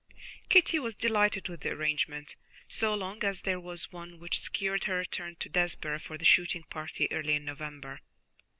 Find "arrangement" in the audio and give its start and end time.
1.69-2.35